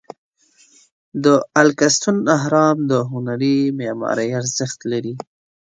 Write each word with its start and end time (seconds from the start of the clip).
د 1.23 1.25
الکاستون 1.61 2.15
اهرام 2.37 2.77
د 2.91 2.93
هنري 3.11 3.57
معمارۍ 3.79 4.29
ارزښت 4.41 4.79
لري. 4.91 5.13